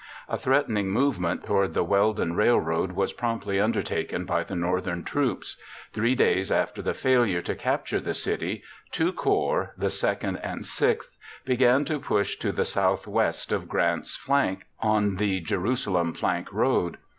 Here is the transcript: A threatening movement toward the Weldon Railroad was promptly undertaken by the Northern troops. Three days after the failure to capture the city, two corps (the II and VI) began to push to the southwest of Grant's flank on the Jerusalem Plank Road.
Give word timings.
A 0.27 0.35
threatening 0.35 0.89
movement 0.89 1.43
toward 1.45 1.75
the 1.75 1.83
Weldon 1.83 2.35
Railroad 2.35 2.93
was 2.93 3.13
promptly 3.13 3.59
undertaken 3.59 4.25
by 4.25 4.43
the 4.43 4.55
Northern 4.55 5.03
troops. 5.03 5.57
Three 5.93 6.15
days 6.15 6.51
after 6.51 6.81
the 6.81 6.95
failure 6.95 7.43
to 7.43 7.53
capture 7.53 7.99
the 7.99 8.15
city, 8.15 8.63
two 8.89 9.13
corps 9.13 9.75
(the 9.77 9.95
II 10.11 10.39
and 10.41 10.65
VI) 10.65 10.97
began 11.45 11.85
to 11.85 11.99
push 11.99 12.37
to 12.37 12.51
the 12.51 12.65
southwest 12.65 13.51
of 13.51 13.69
Grant's 13.69 14.15
flank 14.15 14.65
on 14.79 15.17
the 15.17 15.39
Jerusalem 15.39 16.13
Plank 16.13 16.51
Road. 16.51 16.97